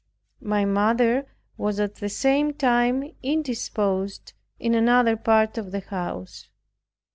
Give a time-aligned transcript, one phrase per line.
[0.41, 1.27] My mother
[1.57, 6.49] was at the same time indisposed in another part of the house.